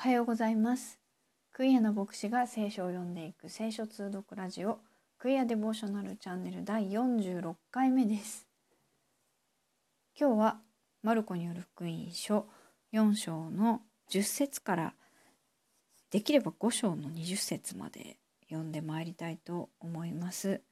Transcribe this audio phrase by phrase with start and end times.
[0.00, 0.98] おはようございます。
[1.52, 4.78] クイアの牧師が聖書を読んでいく聖書通読ラジオ。
[5.18, 8.46] クイアデボーショナルチャンネル第46回目です。
[10.18, 10.56] 今日は
[11.02, 12.46] マルコによる福音書
[12.94, 14.94] 4章の10節から
[16.10, 18.16] できれば5章の20節まで
[18.48, 20.62] 読んでまいりたいと思います。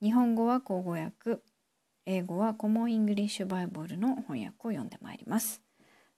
[0.00, 1.38] 日本語は口語訳
[2.06, 5.60] 英語はコモンイングリッシュバイブルの翻訳を読んでまいります。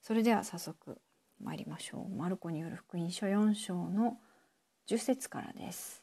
[0.03, 1.01] それでは早速
[1.43, 2.15] 参りましょう。
[2.15, 4.19] マルコによる福音書4章の
[4.89, 6.03] 10節からです。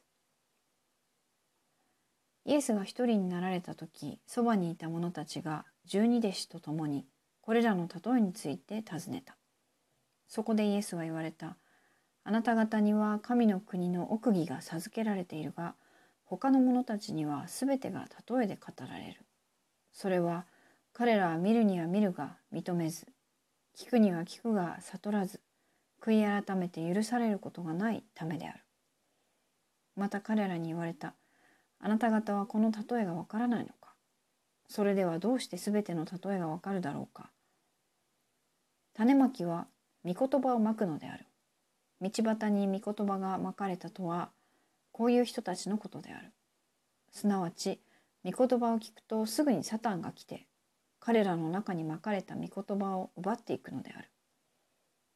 [2.45, 7.05] イエスが一人になられた時、そばにいた者たちが十二弟子と共に
[7.41, 9.37] これらの例えについて尋ねた。
[10.27, 11.57] そこでイエスは言われた。
[12.23, 15.75] あなた方には神の国の奥義が授けられているが、
[16.25, 19.25] 他の者たちには全てが例えで語られる。
[19.91, 20.45] それは
[20.93, 23.07] 彼らは見るには見るが認めず、
[23.75, 25.41] 聞くには聞くが悟らず
[25.99, 28.59] 悔い改めて許されることがないためである。
[29.95, 31.15] また彼らに言われた
[31.79, 33.93] あなた方はこの例えがわからないのか。
[34.69, 37.31] それではどうして全ての例えがわかるだろうか。
[38.93, 39.67] 種まきは
[40.05, 41.25] 御言葉をまくのである。
[41.99, 44.29] 道端に御言葉がまかれたとは
[44.91, 46.31] こういう人たちのことである。
[47.11, 47.81] すなわち
[48.23, 50.47] 御言葉を聞くとすぐにサタンが来て
[51.05, 54.09] 彼らの中にまかれた御言葉を奪っていくのである。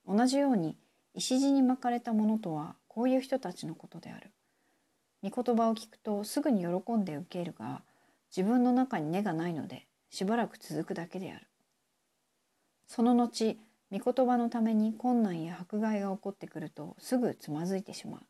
[0.06, 0.76] 同じように
[1.14, 4.34] 石地に巻かれたものとはこういう人たちのことである。
[5.24, 7.84] 御言葉を聞くとすぐに喜んで受けるが
[8.36, 11.48] 自分の中に根がないのでしばらく続くだけである。
[12.86, 13.58] その後
[13.90, 18.22] 御言葉のために困難や迫害が起こってくるとすぐつまずいてしまう。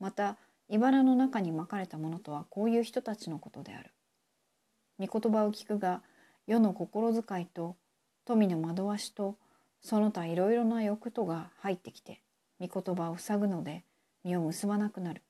[0.00, 0.36] また
[0.68, 3.90] 茨の中にまかれたものとはこういう人たちのことである。
[4.98, 6.02] 御言葉を聞くが
[6.46, 7.76] 世の心遣いと
[8.24, 9.36] 富の惑わしと
[9.80, 12.20] その他いろいろな欲とが入ってきて
[12.60, 13.84] 御言葉を塞ぐので
[14.24, 15.22] 実を結ばなくなる。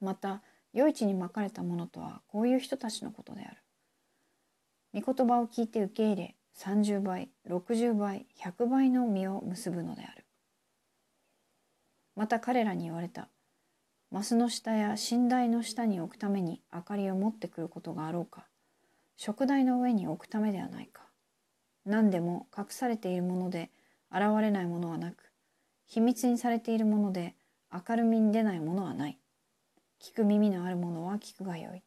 [0.00, 0.42] また
[0.74, 3.56] 余市にまかれたものとはこういう人たちのことである。
[4.94, 10.24] 御言葉を聞いて受け入れ30倍60倍100倍の実を結ぶのである。
[12.14, 13.28] また彼らに言われた。
[14.10, 18.46] マスの下や寝台の下に置くために明かりを持ってくることがあろうか。
[19.16, 21.02] 食台の上に置くためではないか。
[21.84, 23.70] 何でも隠されているもので
[24.10, 25.32] 現れないものはなく、
[25.86, 27.34] 秘密にされているもので
[27.72, 29.18] 明るみに出ないものはない。
[30.02, 31.82] 聞く耳のあるものは聞くがよい。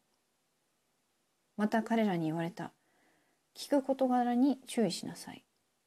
[1.56, 2.72] また彼らに言われた。
[3.54, 5.44] 聞く事柄に注意しなさい。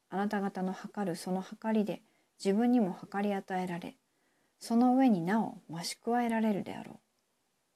[0.10, 2.02] あなた方の測るその測りで
[2.44, 3.96] 自分にも測り与えられ、
[4.60, 6.94] その上になお増し加えられるであろ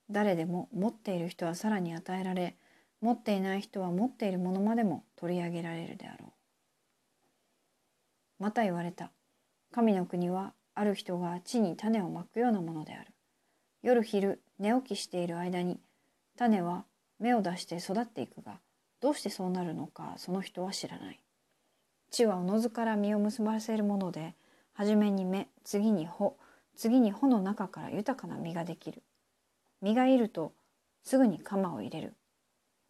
[0.09, 0.13] う。
[0.13, 2.56] 誰でも持っている人はさらに与えられ、
[3.01, 6.33] 持っていない人は持っているものまでも取り上げられるであろ
[8.39, 8.43] う。
[8.43, 9.11] また言われた。
[9.71, 13.11] 神の国はある人が地に種をまくようなものである。
[13.83, 15.79] 夜昼寝起きしている間に
[16.37, 16.85] 種は
[17.19, 18.59] 芽を出して育っていくが
[19.01, 21.19] どうしてそうなるのかその人は知らない。
[22.09, 24.33] 地はおのずから実を結ばせるもので
[24.73, 26.35] 初めに芽次に穂
[26.75, 29.03] 次に穂の中から豊かな実ができる。
[29.81, 30.53] 実がいると
[31.03, 32.13] すぐに鎌を入れる。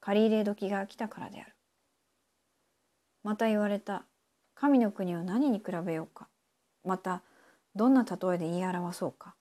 [0.08, 1.54] 借り入れ時が来たからである。
[3.24, 4.06] また言われた。
[4.56, 6.30] 神の国を何に比べようか。
[6.86, 7.24] また、
[7.76, 9.36] どんな例えで言い表そうか。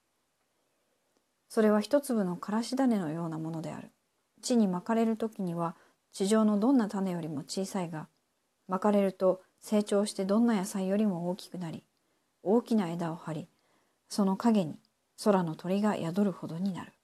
[1.48, 3.92] それは一粒のからし種のようなものである。
[4.42, 5.76] 地にまかれる時には
[6.10, 8.08] 地上のどんな種よりも小さいが、
[8.66, 11.84] まかれると成長してどんな野菜よりも大きくなり、
[12.42, 13.48] 大きな枝を張り、
[14.08, 14.80] その陰に
[15.22, 16.95] 空の鳥が宿るほどになる。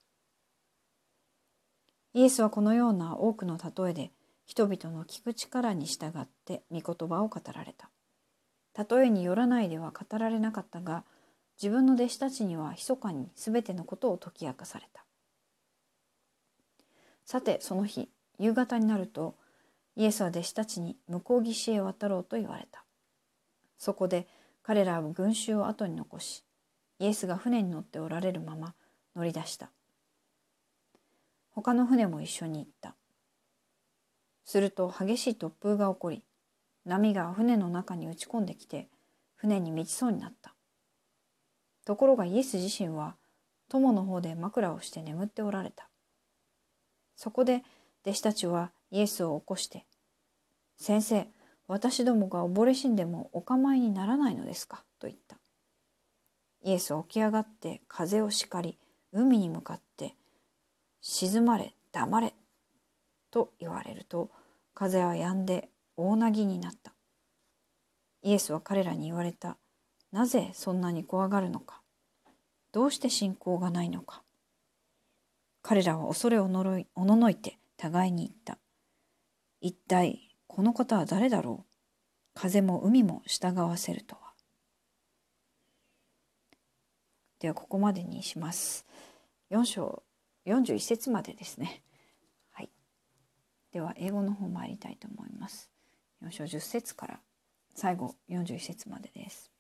[2.15, 4.11] イエスはこのような多くの例えで
[4.45, 7.89] 人々の聞く力に従って御言葉を語られた。
[8.89, 11.05] 例えによらないでは語られなかったが
[11.61, 15.05] 自分の弟子たちには密かに全てのことを解き明かされた。
[17.25, 18.09] さてその日
[18.39, 19.37] 夕方になると
[19.97, 22.85] イエスは弟子たちに向こう岸へ渡ろうと言われた。
[23.79, 24.29] そこで
[24.63, 26.45] 彼らは群衆を後に残し
[26.99, 28.75] イエスが船に乗っておられるまま
[29.17, 29.71] 乗り出した。
[31.63, 32.97] 他の船も一緒に行った。
[34.45, 36.25] すると激しい突風が起こり、
[36.85, 38.89] 波が船の中に打ち込んできて、
[39.37, 40.57] 船に満ちそうになった。
[41.85, 43.15] ところがイエス自身は、
[43.69, 45.89] 友の方で枕をして眠っておられた。
[47.15, 47.63] そこで
[48.05, 49.87] 弟子たちはイエスを起こして、
[50.77, 51.29] 先生、
[51.69, 54.85] 私どもが溺れ死んでもお構いにならないのですか？
[54.99, 55.37] と言った。
[56.65, 58.79] イエスは起き上がって風を叱り、
[59.13, 60.17] 海に向かって
[61.03, 62.33] 静まれ黙れ
[63.33, 64.31] と言われると
[64.73, 66.95] 風は止んで大なぎになった。
[68.23, 69.59] イエスは彼らに言われた。
[70.13, 71.81] なぜそんなに怖がるのか
[72.71, 74.23] どうして信仰がないのか
[75.63, 78.59] 彼らは恐れおのろいおののいて互いに言った。
[79.61, 84.21] 一体この方は誰だろう風も海も従わせるとは。
[87.41, 88.87] ではここまでにします。
[89.51, 90.05] 4章
[90.46, 91.84] 41節までですね。
[92.52, 92.70] はい。
[93.72, 95.70] では英語の方参りたいと思います。
[96.24, 97.20] 4章10節から
[97.76, 99.52] 最後41節までです。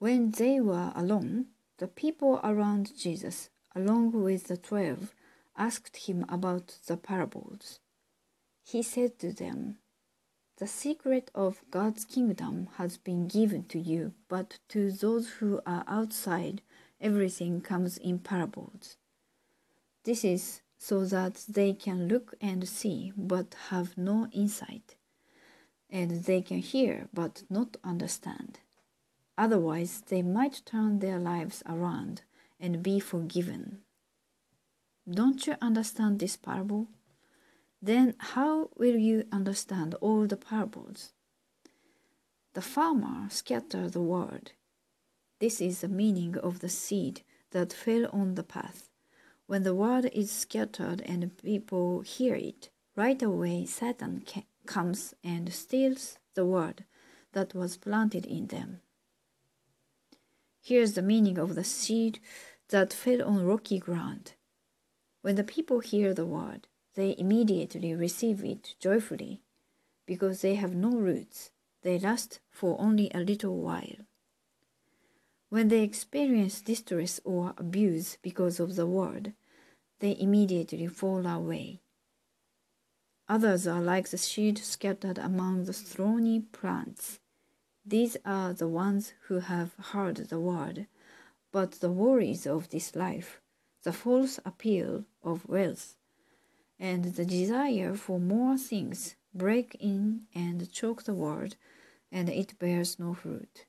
[0.00, 1.44] When they were alone,
[1.78, 5.14] the people around Jesus, along with the twelve,
[5.56, 7.78] asked him about the parables.
[8.64, 9.78] He said to them,
[10.58, 15.84] The secret of God's kingdom has been given to you, but to those who are
[15.86, 16.62] outside,
[17.01, 18.97] everything comes in parables.
[20.03, 24.95] This is so that they can look and see, but have no insight,
[25.89, 28.59] and they can hear, but not understand.
[29.37, 32.21] Otherwise, they might turn their lives around
[32.59, 33.79] and be forgiven.
[35.09, 36.87] Don't you understand this parable?
[37.81, 41.11] Then how will you understand all the parables?
[42.53, 44.53] The farmer scattered the word.
[45.39, 48.89] This is the meaning of the seed that fell on the path.
[49.45, 54.25] When the word is scattered and people hear it, right away Satan
[54.65, 56.85] comes and steals the word
[57.33, 58.81] that was planted in them.
[60.59, 62.19] Here's the meaning of the seed
[62.69, 64.33] that fell on rocky ground.
[65.21, 69.43] When the people hear the word, they immediately receive it joyfully,
[70.07, 71.51] because they have no roots.
[71.83, 74.06] They last for only a little while.
[75.49, 79.33] When they experience distress or abuse because of the word,
[79.99, 81.81] they immediately fall away.
[83.29, 87.19] Others are like the seed scattered among the thorny plants.
[87.85, 90.87] These are the ones who have heard the word,
[91.53, 93.39] but the worries of this life,
[93.83, 95.95] the false appeal of wealth,
[96.77, 101.55] and the desire for more things break in and choke the word,
[102.11, 103.65] and it bears no fruit.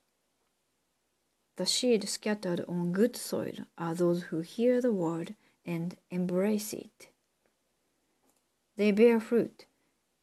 [1.59, 5.35] The seed scattered on good soil are those who hear the word
[5.65, 7.09] and embrace it.
[8.77, 9.65] They bear fruit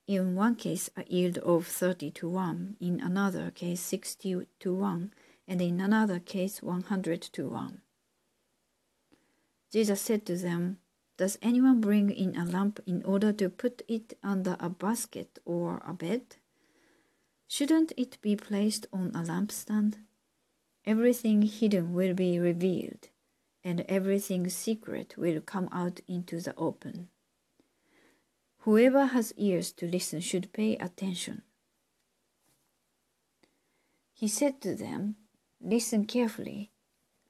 [0.06, 5.12] in one case a yield of 30 to 1, in another case 60 to 1,
[5.46, 7.82] and in another case 100 to 1.
[9.70, 10.78] Jesus said to them,
[11.18, 15.82] Does anyone bring in a lamp in order to put it under a basket or
[15.86, 16.36] a bed?
[17.46, 19.96] Shouldn't it be placed on a lampstand?
[20.86, 23.08] Everything hidden will be revealed,
[23.64, 27.08] and everything secret will come out into the open.
[28.58, 31.42] Whoever has ears to listen should pay attention.
[34.14, 35.16] He said to them,
[35.60, 36.70] Listen carefully.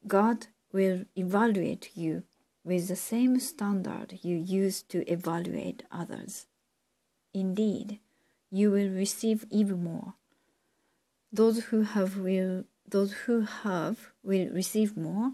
[0.07, 2.25] God will evaluate you
[2.63, 6.47] with the same standard you use to evaluate others.
[7.33, 8.01] Indeed,
[8.51, 10.15] you will receive even more.
[11.33, 15.33] Those who have will those who have will receive more,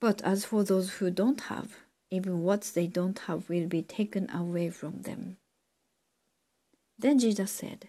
[0.00, 1.76] but as for those who don't have,
[2.10, 5.36] even what they don't have will be taken away from them.
[6.98, 7.88] Then Jesus said,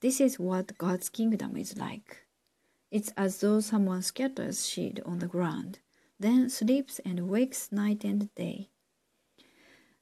[0.00, 2.24] This is what God's kingdom is like.
[2.90, 5.80] It's as though someone scatters seed on the ground,
[6.20, 8.68] then sleeps and wakes night and day.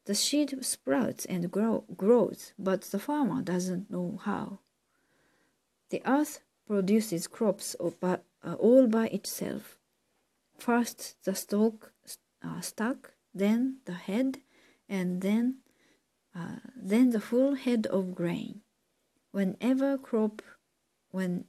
[0.05, 4.59] The seed sprouts and grow, grows, but the farmer doesn't know how.
[5.91, 9.79] The earth produces crops all by, uh, all by itself.
[10.59, 11.93] First the stalk,
[12.43, 14.39] uh, stalk, then the head,
[14.89, 15.59] and then
[16.35, 18.63] uh, then the full head of grain.
[19.33, 20.43] Whenever crop,
[21.11, 21.45] when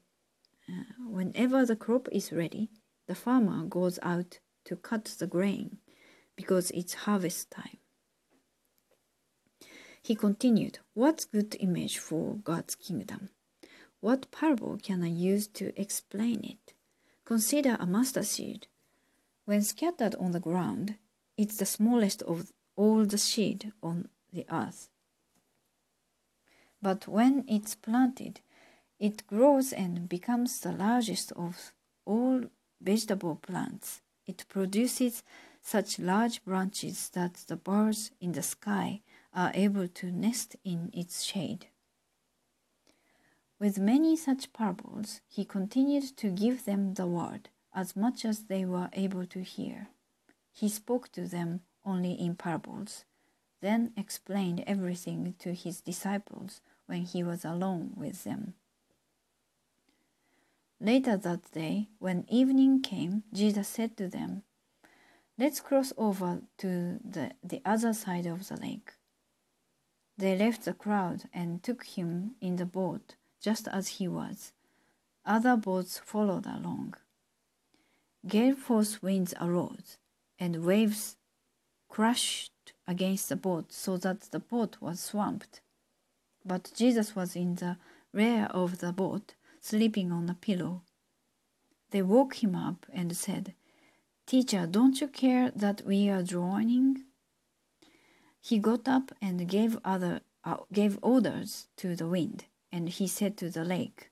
[0.70, 2.70] uh, whenever the crop is ready,
[3.08, 5.78] the farmer goes out to cut the grain
[6.36, 7.78] because it's harvest time.
[10.02, 13.30] He continued, What's good image for God's kingdom?
[14.04, 16.74] What parable can I use to explain it?
[17.24, 18.68] Consider a mustard seed.
[19.46, 20.96] When scattered on the ground,
[21.38, 24.90] it's the smallest of all the seed on the earth.
[26.82, 28.42] But when it's planted,
[29.00, 31.72] it grows and becomes the largest of
[32.04, 32.42] all
[32.82, 34.02] vegetable plants.
[34.26, 35.24] It produces
[35.62, 39.02] such large branches that the birds in the sky
[39.34, 41.68] are able to nest in its shade.
[43.60, 48.66] With many such parables, he continued to give them the word as much as they
[48.66, 49.88] were able to hear.
[50.52, 53.06] He spoke to them only in parables,
[53.62, 58.54] then explained everything to his disciples when he was alone with them.
[60.80, 64.44] Later that day, when evening came, Jesus said to them,
[65.38, 68.92] Let's cross over to the, the other side of the lake.
[70.18, 74.54] They left the crowd and took him in the boat just as he was.
[75.26, 76.96] Other boats followed along.
[78.26, 79.98] Gale force winds arose,
[80.40, 81.18] and waves
[81.90, 85.62] crashed against the boat so that the boat was swamped.
[86.46, 87.78] But Jesus was in the
[88.14, 90.82] rear of the boat, sleeping on a pillow.
[91.92, 93.54] They woke him up and said,
[94.26, 97.04] Teacher, don't you care that we are drowning?
[98.42, 103.38] He got up and gave, other, uh, gave orders to the wind, and he said
[103.38, 104.10] to the lake,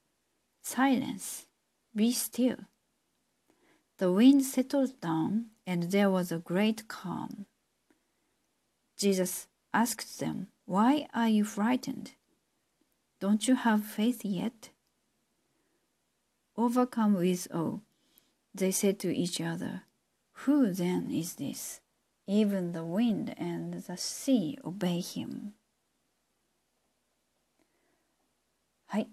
[0.62, 1.48] Silence,
[1.96, 2.58] be still.
[3.98, 7.48] The wind settled down, and there was a great calm.
[8.98, 12.12] Jesus asked them, Why are you frightened?
[13.20, 14.70] Don't you have faith yet?
[16.56, 17.80] Overcome with awe,
[18.54, 19.84] they said to each other,
[20.44, 21.82] Who then is this?
[22.28, 25.54] Even the wind and the sea obey him.
[28.92, 29.08] はい、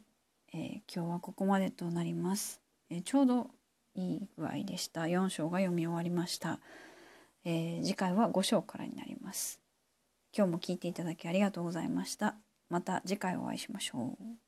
[0.52, 3.46] えー今日はここまでとなります、えーちょうど
[3.94, 5.02] いい具合でした。
[5.02, 6.58] 4章が読み終わりました。
[7.44, 9.60] えー次回は5章からになります。
[10.36, 12.34] 今日も聞いていただきありがとうございました。
[12.68, 14.47] また次回お会いしましょう。